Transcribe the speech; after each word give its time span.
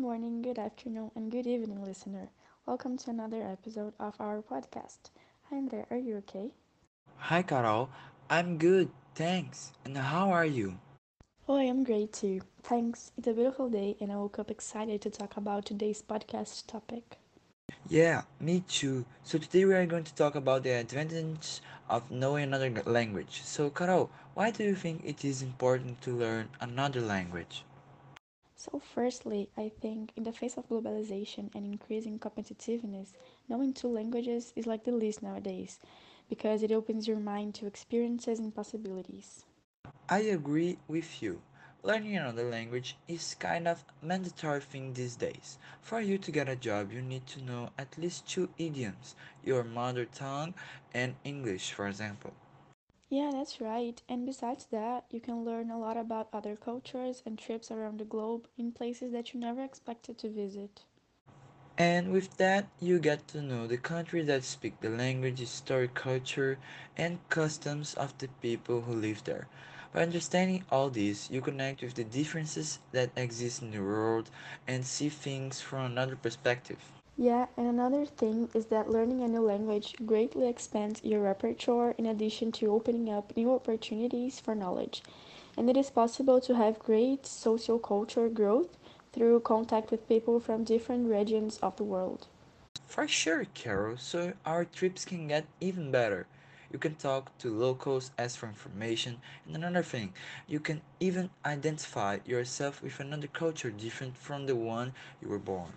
morning, 0.00 0.40
good 0.40 0.58
afternoon, 0.58 1.10
and 1.14 1.30
good 1.30 1.46
evening, 1.46 1.84
listener. 1.84 2.30
Welcome 2.64 2.96
to 2.96 3.10
another 3.10 3.42
episode 3.42 3.92
of 4.00 4.14
our 4.18 4.40
podcast. 4.40 5.10
Hi, 5.50 5.56
André. 5.56 5.84
Are 5.90 5.98
you 5.98 6.16
okay? 6.18 6.52
Hi, 7.18 7.42
Carol. 7.42 7.90
I'm 8.30 8.56
good, 8.56 8.90
thanks. 9.14 9.72
And 9.84 9.98
how 9.98 10.30
are 10.30 10.46
you? 10.46 10.78
Oh, 11.46 11.56
I 11.56 11.64
am 11.64 11.84
great 11.84 12.14
too. 12.14 12.40
Thanks. 12.62 13.12
It's 13.18 13.28
a 13.28 13.34
beautiful 13.34 13.68
day, 13.68 13.96
and 14.00 14.10
I 14.10 14.16
woke 14.16 14.38
up 14.38 14.50
excited 14.50 15.02
to 15.02 15.10
talk 15.10 15.36
about 15.36 15.66
today's 15.66 16.02
podcast 16.02 16.66
topic. 16.66 17.18
Yeah, 17.88 18.22
me 18.40 18.60
too. 18.66 19.04
So 19.22 19.38
today 19.38 19.66
we 19.66 19.74
are 19.74 19.84
going 19.84 20.04
to 20.04 20.14
talk 20.14 20.34
about 20.34 20.62
the 20.62 20.70
advantage 20.70 21.60
of 21.90 22.10
knowing 22.10 22.44
another 22.44 22.70
language. 22.86 23.42
So, 23.44 23.68
Carol, 23.68 24.10
why 24.32 24.50
do 24.50 24.64
you 24.64 24.74
think 24.74 25.02
it 25.04 25.24
is 25.26 25.42
important 25.42 26.00
to 26.02 26.16
learn 26.16 26.48
another 26.58 27.02
language? 27.02 27.64
So, 28.60 28.78
firstly, 28.78 29.48
I 29.56 29.70
think 29.70 30.12
in 30.16 30.24
the 30.24 30.32
face 30.34 30.58
of 30.58 30.68
globalization 30.68 31.48
and 31.54 31.64
increasing 31.64 32.18
competitiveness, 32.18 33.14
knowing 33.48 33.72
two 33.72 33.88
languages 33.88 34.52
is 34.54 34.66
like 34.66 34.84
the 34.84 34.92
least 34.92 35.22
nowadays 35.22 35.78
because 36.28 36.62
it 36.62 36.70
opens 36.70 37.08
your 37.08 37.20
mind 37.20 37.54
to 37.54 37.66
experiences 37.66 38.38
and 38.38 38.54
possibilities. 38.54 39.46
I 40.10 40.18
agree 40.18 40.76
with 40.88 41.22
you. 41.22 41.40
Learning 41.82 42.18
another 42.18 42.50
language 42.50 42.98
is 43.08 43.34
kind 43.36 43.66
of 43.66 43.82
mandatory 44.02 44.60
thing 44.60 44.92
these 44.92 45.16
days. 45.16 45.58
For 45.80 46.02
you 46.02 46.18
to 46.18 46.30
get 46.30 46.46
a 46.50 46.54
job, 46.54 46.92
you 46.92 47.00
need 47.00 47.26
to 47.28 47.42
know 47.42 47.70
at 47.78 47.96
least 47.96 48.28
two 48.28 48.50
idioms, 48.58 49.16
your 49.42 49.64
mother 49.64 50.04
tongue 50.04 50.52
and 50.92 51.14
English, 51.24 51.72
for 51.72 51.88
example. 51.88 52.34
Yeah, 53.10 53.30
that's 53.30 53.60
right. 53.60 54.00
And 54.08 54.24
besides 54.24 54.64
that, 54.70 55.04
you 55.10 55.20
can 55.20 55.44
learn 55.44 55.70
a 55.70 55.78
lot 55.78 55.98
about 55.98 56.30
other 56.32 56.56
cultures 56.56 57.22
and 57.26 57.38
trips 57.38 57.70
around 57.70 57.98
the 57.98 58.06
globe 58.06 58.48
in 58.56 58.72
places 58.72 59.12
that 59.12 59.34
you 59.34 59.40
never 59.40 59.62
expected 59.62 60.16
to 60.20 60.30
visit. 60.30 60.84
And 61.78 62.12
with 62.12 62.36
that, 62.36 62.68
you 62.80 63.00
get 63.00 63.26
to 63.28 63.42
know 63.42 63.66
the 63.66 63.76
country 63.76 64.22
that 64.22 64.44
speak 64.44 64.80
the 64.80 64.88
language, 64.88 65.40
history, 65.40 65.88
culture, 65.92 66.58
and 66.96 67.18
customs 67.28 67.94
of 67.94 68.16
the 68.18 68.28
people 68.40 68.82
who 68.82 68.94
live 68.94 69.24
there. 69.24 69.48
By 69.92 70.02
understanding 70.02 70.64
all 70.70 70.90
this, 70.90 71.28
you 71.30 71.40
connect 71.40 71.82
with 71.82 71.94
the 71.94 72.04
differences 72.04 72.78
that 72.92 73.10
exist 73.16 73.62
in 73.62 73.72
the 73.72 73.80
world 73.80 74.30
and 74.68 74.86
see 74.86 75.08
things 75.08 75.60
from 75.60 75.86
another 75.86 76.14
perspective. 76.16 76.99
Yeah, 77.16 77.46
and 77.56 77.66
another 77.68 78.04
thing 78.04 78.48
is 78.54 78.66
that 78.66 78.90
learning 78.90 79.20
a 79.22 79.28
new 79.28 79.40
language 79.42 79.94
greatly 80.04 80.48
expands 80.48 81.04
your 81.04 81.20
repertoire 81.22 81.92
in 81.98 82.06
addition 82.06 82.50
to 82.52 82.72
opening 82.72 83.08
up 83.08 83.36
new 83.36 83.52
opportunities 83.52 84.40
for 84.40 84.54
knowledge. 84.56 85.02
And 85.56 85.68
it 85.70 85.76
is 85.76 85.90
possible 85.90 86.40
to 86.40 86.56
have 86.56 86.78
great 86.80 87.26
social 87.26 87.78
culture 87.78 88.28
growth 88.28 88.76
through 89.12 89.40
contact 89.40 89.90
with 89.92 90.08
people 90.08 90.40
from 90.40 90.64
different 90.64 91.08
regions 91.08 91.58
of 91.58 91.76
the 91.76 91.84
world. 91.84 92.26
For 92.86 93.06
sure, 93.08 93.44
Carol, 93.54 93.96
so 93.96 94.34
our 94.44 94.64
trips 94.64 95.04
can 95.04 95.28
get 95.28 95.46
even 95.60 95.90
better. 95.90 96.26
You 96.72 96.78
can 96.78 96.94
talk 96.96 97.36
to 97.38 97.50
locals, 97.56 98.10
ask 98.18 98.38
for 98.38 98.46
information, 98.48 99.20
and 99.46 99.56
another 99.56 99.82
thing, 99.82 100.12
you 100.46 100.60
can 100.60 100.82
even 101.00 101.30
identify 101.44 102.18
yourself 102.24 102.82
with 102.82 103.00
another 103.00 103.28
culture 103.28 103.70
different 103.70 104.16
from 104.16 104.46
the 104.46 104.56
one 104.56 104.92
you 105.22 105.28
were 105.28 105.38
born. 105.38 105.72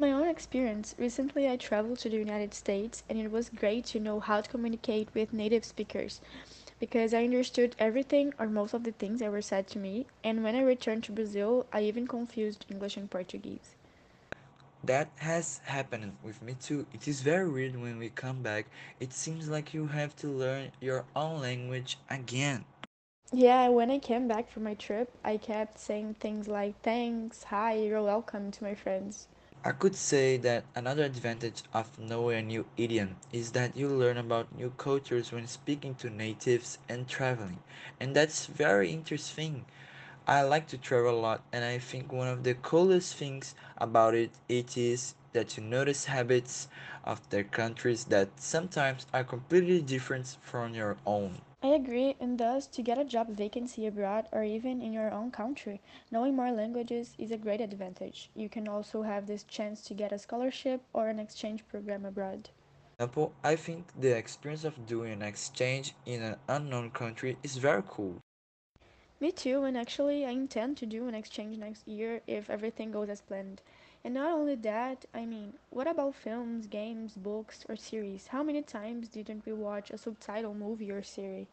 My 0.00 0.12
own 0.12 0.28
experience, 0.28 0.94
recently 0.96 1.46
I 1.46 1.58
traveled 1.58 1.98
to 1.98 2.08
the 2.08 2.16
United 2.16 2.54
States 2.54 3.02
and 3.10 3.18
it 3.18 3.30
was 3.30 3.50
great 3.50 3.84
to 3.92 4.00
know 4.00 4.18
how 4.18 4.40
to 4.40 4.48
communicate 4.48 5.10
with 5.12 5.34
native 5.34 5.62
speakers 5.62 6.22
because 6.78 7.12
I 7.12 7.24
understood 7.24 7.76
everything 7.78 8.32
or 8.38 8.46
most 8.46 8.72
of 8.72 8.84
the 8.84 8.92
things 8.92 9.20
that 9.20 9.30
were 9.30 9.42
said 9.42 9.66
to 9.68 9.78
me, 9.78 10.06
and 10.24 10.42
when 10.42 10.56
I 10.56 10.62
returned 10.62 11.04
to 11.04 11.12
Brazil, 11.12 11.66
I 11.70 11.82
even 11.82 12.06
confused 12.06 12.64
English 12.70 12.96
and 12.96 13.10
Portuguese. 13.10 13.76
That 14.84 15.10
has 15.16 15.60
happened 15.64 16.16
with 16.22 16.40
me 16.40 16.54
too. 16.58 16.86
It 16.94 17.06
is 17.06 17.20
very 17.20 17.50
weird 17.50 17.76
when 17.78 17.98
we 17.98 18.08
come 18.08 18.40
back. 18.40 18.68
It 19.00 19.12
seems 19.12 19.50
like 19.50 19.74
you 19.74 19.86
have 19.88 20.16
to 20.16 20.28
learn 20.28 20.72
your 20.80 21.04
own 21.14 21.42
language 21.42 21.98
again. 22.08 22.64
Yeah, 23.34 23.68
when 23.68 23.90
I 23.90 23.98
came 23.98 24.26
back 24.26 24.50
from 24.50 24.62
my 24.62 24.72
trip, 24.72 25.12
I 25.22 25.36
kept 25.36 25.78
saying 25.78 26.14
things 26.14 26.48
like 26.48 26.80
thanks, 26.80 27.44
hi, 27.44 27.74
you're 27.74 28.02
welcome 28.02 28.50
to 28.52 28.64
my 28.64 28.74
friends. 28.74 29.28
I 29.64 29.72
could 29.72 29.96
say 29.96 30.36
that 30.36 30.64
another 30.74 31.02
advantage 31.02 31.62
of 31.72 31.98
knowing 31.98 32.38
a 32.38 32.42
new 32.42 32.66
idiom 32.76 33.16
is 33.32 33.52
that 33.52 33.74
you 33.74 33.88
learn 33.88 34.18
about 34.18 34.54
new 34.54 34.68
cultures 34.76 35.32
when 35.32 35.46
speaking 35.46 35.94
to 35.94 36.10
natives 36.10 36.76
and 36.90 37.08
traveling. 37.08 37.60
And 37.98 38.14
that's 38.14 38.44
very 38.44 38.90
interesting. 38.92 39.64
I 40.26 40.42
like 40.42 40.66
to 40.68 40.76
travel 40.76 41.18
a 41.18 41.20
lot 41.20 41.42
and 41.52 41.64
I 41.64 41.78
think 41.78 42.12
one 42.12 42.28
of 42.28 42.44
the 42.44 42.52
coolest 42.52 43.14
things 43.14 43.54
about 43.78 44.14
it 44.14 44.32
it 44.46 44.76
is 44.76 45.14
that 45.32 45.56
you 45.56 45.62
notice 45.62 46.04
habits 46.04 46.68
of 47.04 47.26
their 47.30 47.44
countries 47.44 48.04
that 48.06 48.38
sometimes 48.38 49.06
are 49.14 49.24
completely 49.24 49.80
different 49.80 50.36
from 50.42 50.74
your 50.74 50.98
own. 51.06 51.40
I 51.62 51.68
agree, 51.68 52.16
and 52.18 52.38
thus, 52.38 52.66
to 52.68 52.82
get 52.82 52.96
a 52.96 53.04
job 53.04 53.28
vacancy 53.28 53.86
abroad 53.86 54.28
or 54.32 54.42
even 54.44 54.80
in 54.80 54.94
your 54.94 55.10
own 55.10 55.30
country, 55.30 55.82
knowing 56.10 56.34
more 56.34 56.50
languages 56.50 57.14
is 57.18 57.30
a 57.30 57.36
great 57.36 57.60
advantage. 57.60 58.30
You 58.34 58.48
can 58.48 58.66
also 58.66 59.02
have 59.02 59.26
this 59.26 59.42
chance 59.44 59.82
to 59.82 59.94
get 59.94 60.10
a 60.10 60.18
scholarship 60.18 60.80
or 60.94 61.08
an 61.08 61.18
exchange 61.18 61.68
program 61.68 62.06
abroad. 62.06 62.48
example, 62.98 63.34
I 63.44 63.56
think 63.56 63.86
the 63.98 64.16
experience 64.16 64.64
of 64.64 64.86
doing 64.86 65.12
an 65.12 65.22
exchange 65.22 65.94
in 66.06 66.22
an 66.22 66.36
unknown 66.48 66.90
country 66.92 67.36
is 67.42 67.56
very 67.58 67.82
cool. 67.86 68.16
Me 69.22 69.30
too, 69.30 69.64
and 69.64 69.76
actually, 69.76 70.24
I 70.24 70.30
intend 70.30 70.78
to 70.78 70.86
do 70.86 71.06
an 71.06 71.14
exchange 71.14 71.58
next 71.58 71.86
year 71.86 72.22
if 72.26 72.48
everything 72.48 72.90
goes 72.90 73.10
as 73.10 73.20
planned. 73.20 73.60
And 74.02 74.14
not 74.14 74.32
only 74.32 74.54
that, 74.54 75.04
I 75.12 75.26
mean, 75.26 75.52
what 75.68 75.86
about 75.86 76.14
films, 76.14 76.66
games, 76.66 77.16
books, 77.16 77.66
or 77.68 77.76
series? 77.76 78.28
How 78.28 78.42
many 78.42 78.62
times 78.62 79.08
didn't 79.08 79.44
we 79.44 79.52
watch 79.52 79.90
a 79.90 79.98
subtitle 79.98 80.54
movie 80.54 80.90
or 80.90 81.02
series? 81.02 81.48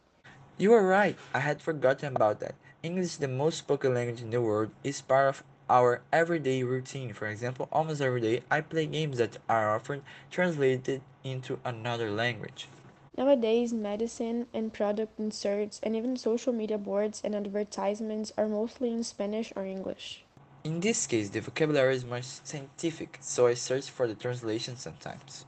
You 0.56 0.72
are 0.72 0.86
right, 0.86 1.18
I 1.34 1.40
had 1.40 1.60
forgotten 1.60 2.16
about 2.16 2.40
that. 2.40 2.54
English, 2.82 3.16
the 3.16 3.28
most 3.28 3.58
spoken 3.58 3.92
language 3.92 4.22
in 4.22 4.30
the 4.30 4.40
world, 4.40 4.70
is 4.82 5.02
part 5.02 5.28
of 5.28 5.44
our 5.68 6.00
everyday 6.10 6.62
routine. 6.62 7.12
For 7.12 7.26
example, 7.26 7.68
almost 7.70 8.00
every 8.00 8.22
day 8.22 8.44
I 8.50 8.62
play 8.62 8.86
games 8.86 9.18
that 9.18 9.36
are 9.46 9.74
often 9.74 10.04
translated 10.30 11.02
into 11.22 11.58
another 11.66 12.10
language. 12.10 12.66
Nowadays, 13.18 13.72
medicine 13.72 14.46
and 14.54 14.72
product 14.72 15.18
inserts 15.18 15.80
and 15.82 15.96
even 15.96 16.16
social 16.16 16.52
media 16.52 16.78
boards 16.78 17.20
and 17.24 17.34
advertisements 17.34 18.32
are 18.38 18.46
mostly 18.46 18.92
in 18.92 19.02
Spanish 19.02 19.52
or 19.56 19.66
English. 19.66 20.22
In 20.62 20.78
this 20.78 21.04
case, 21.04 21.28
the 21.28 21.40
vocabulary 21.40 21.96
is 21.96 22.04
more 22.04 22.22
scientific, 22.22 23.18
so 23.20 23.48
I 23.48 23.54
search 23.54 23.90
for 23.90 24.06
the 24.06 24.14
translation 24.14 24.76
sometimes. 24.76 25.46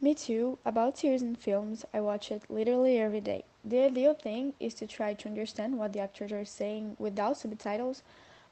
Me 0.00 0.14
too. 0.14 0.56
About 0.64 0.96
series 0.96 1.20
and 1.20 1.36
films, 1.36 1.84
I 1.92 2.00
watch 2.00 2.30
it 2.30 2.44
literally 2.48 2.98
every 2.98 3.20
day. 3.20 3.44
The 3.62 3.84
ideal 3.84 4.14
thing 4.14 4.54
is 4.58 4.72
to 4.76 4.86
try 4.86 5.12
to 5.12 5.28
understand 5.28 5.78
what 5.78 5.92
the 5.92 6.00
actors 6.00 6.32
are 6.32 6.46
saying 6.46 6.96
without 6.98 7.36
subtitles, 7.36 8.02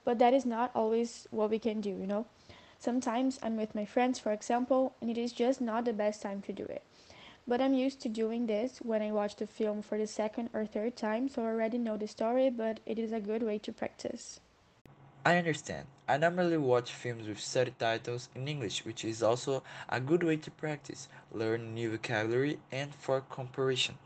but 0.04 0.18
that 0.18 0.34
is 0.34 0.44
not 0.44 0.70
always 0.74 1.26
what 1.30 1.48
we 1.48 1.58
can 1.58 1.80
do, 1.80 1.88
you 1.88 2.06
know? 2.06 2.26
Sometimes 2.78 3.38
I'm 3.42 3.56
with 3.56 3.74
my 3.74 3.86
friends, 3.86 4.18
for 4.18 4.32
example, 4.32 4.92
and 5.00 5.08
it 5.08 5.16
is 5.16 5.32
just 5.32 5.62
not 5.62 5.86
the 5.86 5.94
best 5.94 6.20
time 6.20 6.42
to 6.42 6.52
do 6.52 6.64
it. 6.64 6.82
But 7.46 7.60
I'm 7.60 7.74
used 7.74 8.00
to 8.02 8.08
doing 8.08 8.46
this 8.46 8.78
when 8.78 9.02
I 9.02 9.12
watch 9.12 9.36
the 9.36 9.46
film 9.46 9.82
for 9.82 9.98
the 9.98 10.06
second 10.06 10.50
or 10.52 10.66
third 10.66 10.96
time, 10.96 11.28
so 11.28 11.42
I 11.42 11.46
already 11.46 11.78
know 11.78 11.96
the 11.96 12.06
story, 12.06 12.50
but 12.50 12.80
it 12.86 12.98
is 12.98 13.12
a 13.12 13.20
good 13.20 13.42
way 13.42 13.58
to 13.58 13.72
practice. 13.72 14.40
I 15.24 15.36
understand. 15.36 15.86
I 16.08 16.16
normally 16.16 16.56
watch 16.56 16.92
films 16.92 17.28
with 17.28 17.40
subtitles 17.40 18.28
in 18.34 18.48
English, 18.48 18.84
which 18.84 19.04
is 19.04 19.22
also 19.22 19.62
a 19.88 20.00
good 20.00 20.22
way 20.22 20.36
to 20.38 20.50
practice, 20.50 21.08
learn 21.30 21.74
new 21.74 21.90
vocabulary, 21.90 22.58
and 22.72 22.94
for 22.94 23.20
comparison. 23.20 23.98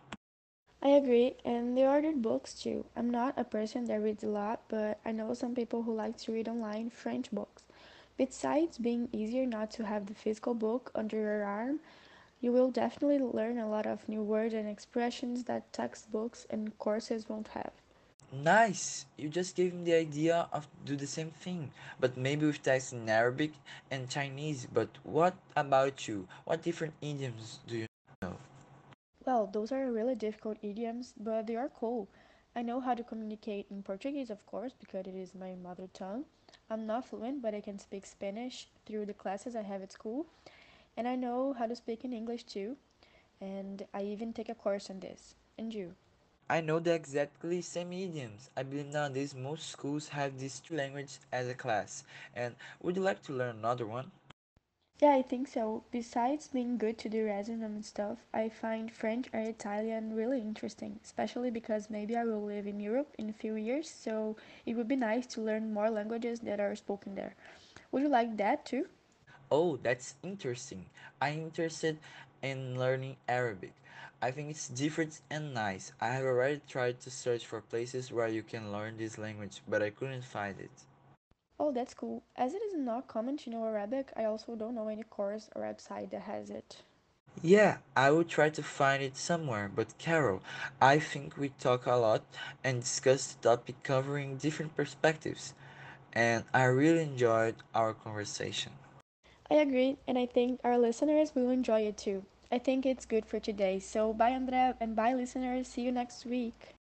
I 0.83 0.89
agree, 0.89 1.37
and 1.45 1.77
they 1.77 1.87
ordered 1.87 2.21
books 2.21 2.55
too. 2.55 2.85
I'm 2.97 3.11
not 3.11 3.39
a 3.39 3.45
person 3.45 3.87
that 3.87 4.03
reads 4.03 4.23
a 4.25 4.29
lot, 4.29 4.63
but 4.69 4.99
I 5.05 5.13
know 5.13 5.33
some 5.35 5.55
people 5.55 5.83
who 5.83 5.95
like 5.95 6.17
to 6.19 6.33
read 6.33 6.49
online 6.49 6.91
French 6.91 7.31
books. 7.31 7.63
Besides 8.17 8.79
being 8.79 9.09
easier 9.13 9.47
not 9.47 9.71
to 9.73 9.87
have 9.87 10.07
the 10.07 10.15
physical 10.15 10.55
book 10.55 10.91
under 10.95 11.17
your 11.17 11.45
arm, 11.45 11.81
you 12.45 12.53
will 12.53 12.71
definitely 12.71 13.19
learn 13.19 13.57
a 13.57 13.67
lot 13.67 13.87
of 13.87 14.07
new 14.07 14.23
words 14.23 14.53
and 14.53 14.69
expressions 14.69 15.45
that 15.45 15.73
textbooks 15.73 16.47
and 16.51 16.79
courses 16.79 17.27
won't 17.27 17.49
have. 17.49 17.73
Nice! 18.31 19.07
You 19.17 19.31
just 19.31 19.57
gave 19.57 19.73
me 19.73 19.85
the 19.85 19.95
idea 19.95 20.47
of 20.53 20.69
do 20.85 20.95
the 20.95 21.07
same 21.07 21.31
thing, 21.31 21.71
but 21.99 22.19
maybe 22.19 22.45
with 22.45 22.63
text 22.63 22.93
in 22.93 23.09
Arabic 23.09 23.53
and 23.91 24.11
Chinese. 24.11 24.67
But 24.71 24.91
what 25.05 25.35
about 25.57 26.07
you? 26.07 26.29
What 26.45 26.63
different 26.63 26.93
idioms 27.01 27.61
do 27.67 27.79
you 27.79 27.87
know? 28.21 28.37
Well, 29.25 29.49
those 29.51 29.73
are 29.73 29.91
really 29.91 30.15
difficult 30.15 30.59
idioms, 30.61 31.15
but 31.19 31.47
they 31.47 31.57
are 31.57 31.71
cool. 31.71 32.09
I 32.55 32.61
know 32.61 32.79
how 32.79 32.93
to 32.93 33.03
communicate 33.03 33.69
in 33.71 33.83
Portuguese, 33.83 34.29
of 34.29 34.45
course, 34.45 34.75
because 34.79 35.07
it 35.07 35.15
is 35.17 35.35
my 35.35 35.55
mother 35.55 35.89
tongue. 35.95 36.27
I'm 36.69 36.87
not 36.87 37.07
fluent, 37.07 37.41
but 37.41 37.55
I 37.55 37.63
can 37.63 37.79
speak 37.79 38.05
Spanish 38.05 38.69
through 38.85 39.07
the 39.07 39.15
classes 39.15 39.57
I 39.57 39.63
have 39.63 39.81
at 39.81 39.93
school. 39.93 40.27
And 40.97 41.09
I 41.09 41.17
know 41.17 41.53
how 41.55 41.67
to 41.67 41.77
speak 41.77 42.05
in 42.05 42.13
English 42.13 42.45
too, 42.45 42.77
and 43.41 43.87
I 43.95 44.03
even 44.05 44.33
take 44.33 44.49
a 44.49 44.55
course 44.55 44.91
on 44.91 45.01
this. 45.01 45.35
And 45.59 45.73
you? 45.75 45.95
I 46.49 46.61
know 46.61 46.79
the 46.81 46.95
exactly 46.95 47.61
same 47.63 47.93
idioms. 47.93 48.51
I 48.57 48.63
believe 48.63 48.87
nowadays 48.87 49.35
most 49.35 49.69
schools 49.69 50.09
have 50.09 50.39
these 50.39 50.61
two 50.61 50.75
languages 50.77 51.21
as 51.33 51.49
a 51.49 51.55
class. 51.55 52.05
And 52.35 52.57
would 52.81 52.97
you 52.97 53.03
like 53.03 53.23
to 53.25 53.33
learn 53.33 53.57
another 53.59 53.87
one? 53.87 54.11
Yeah, 55.01 55.15
I 55.15 55.23
think 55.23 55.49
so. 55.49 55.85
Besides 55.91 56.49
being 56.49 56.79
good 56.79 56.99
to 56.99 57.09
do 57.09 57.25
resume 57.27 57.63
and 57.63 57.85
stuff, 57.85 58.25
I 58.33 58.49
find 58.49 58.91
French 58.91 59.29
or 59.33 59.41
Italian 59.41 60.15
really 60.15 60.41
interesting, 60.41 60.99
especially 61.05 61.51
because 61.51 61.91
maybe 61.91 62.17
I 62.17 62.25
will 62.25 62.43
live 62.43 62.67
in 62.67 62.81
Europe 62.81 63.15
in 63.19 63.29
a 63.29 63.33
few 63.33 63.55
years, 63.55 63.91
so 63.91 64.37
it 64.67 64.75
would 64.75 64.89
be 64.89 64.97
nice 64.97 65.27
to 65.29 65.41
learn 65.41 65.73
more 65.73 65.91
languages 65.91 66.41
that 66.41 66.61
are 66.61 66.75
spoken 66.75 67.15
there. 67.15 67.35
Would 67.93 68.03
you 68.03 68.09
like 68.09 68.37
that 68.39 68.65
too? 68.65 68.89
Oh, 69.55 69.77
that's 69.77 70.17
interesting. 70.25 70.87
I'm 71.23 71.39
interested 71.43 71.99
in 72.43 72.77
learning 72.77 73.19
Arabic. 73.29 73.73
I 74.21 74.33
think 74.33 74.51
it's 74.51 74.69
different 74.69 75.21
and 75.31 75.55
nice. 75.55 75.93
I 76.01 76.09
have 76.09 76.25
already 76.25 76.61
tried 76.67 77.01
to 77.03 77.11
search 77.11 77.47
for 77.47 77.61
places 77.61 78.11
where 78.11 78.27
you 78.29 78.43
can 78.43 78.73
learn 78.73 78.97
this 78.97 79.17
language, 79.17 79.63
but 79.69 79.83
I 79.83 79.91
couldn't 79.91 80.25
find 80.25 80.59
it. 80.61 80.85
Oh, 81.59 81.73
that's 81.73 81.95
cool. 81.95 82.25
As 82.37 82.55
it 82.55 82.63
is 82.63 82.75
not 82.75 83.07
common 83.09 83.37
to 83.39 83.51
know 83.51 83.65
Arabic, 83.65 84.13
I 84.17 84.25
also 84.25 84.57
don't 84.57 84.75
know 84.75 84.89
any 84.89 85.05
course 85.05 85.51
or 85.55 85.63
website 85.63 86.11
that 86.11 86.23
has 86.23 86.51
it. 86.51 86.83
Yeah, 87.43 87.79
I 87.97 88.11
will 88.11 88.25
try 88.25 88.51
to 88.51 88.63
find 88.63 89.03
it 89.03 89.17
somewhere, 89.17 89.71
but 89.75 89.99
Carol, 89.99 90.43
I 90.81 90.99
think 90.99 91.37
we 91.37 91.51
talk 91.51 91.87
a 91.87 91.95
lot 91.95 92.25
and 92.65 92.81
discussed 92.81 93.41
the 93.43 93.51
topic 93.51 93.83
covering 93.85 94.37
different 94.37 94.75
perspectives, 94.77 95.55
and 96.13 96.45
I 96.53 96.65
really 96.65 97.03
enjoyed 97.03 97.57
our 97.75 97.95
conversation. 97.95 98.73
I 99.51 99.55
agree, 99.55 99.97
and 100.07 100.19
I 100.19 100.27
think 100.27 100.61
our 100.65 100.79
listeners 100.79 101.35
will 101.35 101.49
enjoy 101.51 101.81
it 101.83 101.97
too. 101.97 102.25
I 102.51 102.59
think 102.59 102.85
it's 102.85 103.05
good 103.07 103.25
for 103.27 103.39
today. 103.39 103.79
So, 103.79 104.13
bye, 104.13 104.31
Andrea, 104.31 104.77
and 104.81 104.95
bye, 104.95 105.15
listeners. 105.15 105.69
See 105.69 105.83
you 105.83 105.93
next 105.93 106.25
week. 106.27 106.75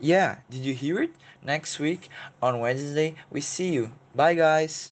Yeah, 0.00 0.38
did 0.50 0.64
you 0.64 0.74
hear 0.74 1.00
it? 1.02 1.10
Next 1.42 1.78
week 1.78 2.08
on 2.42 2.60
Wednesday, 2.60 3.14
we 3.30 3.40
see 3.40 3.68
you. 3.72 3.90
Bye, 4.14 4.34
guys. 4.34 4.86